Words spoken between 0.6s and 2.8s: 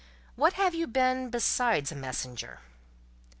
you been, besides a messenger?"